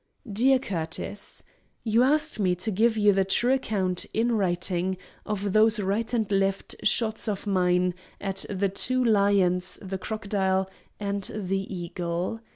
[0.27, 6.11] DEAR CURTIS,—You ask me to give you the true account, in writing, of those right
[6.11, 10.67] and left shots of mine at the two lions, the crocodile,
[10.99, 12.39] and the eagle.